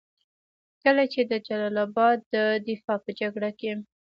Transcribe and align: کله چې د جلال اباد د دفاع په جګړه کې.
کله 0.83 1.03
چې 1.13 1.21
د 1.31 1.33
جلال 1.47 1.75
اباد 1.85 2.17
د 2.33 2.35
دفاع 2.67 2.97
په 3.05 3.11
جګړه 3.19 3.49
کې. 3.59 3.71